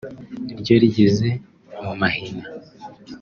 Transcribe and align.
ryo 0.59 0.75
rigeze 0.81 1.29
mu 1.83 1.91
mahina 1.99 2.45